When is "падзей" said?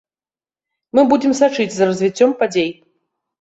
2.41-2.73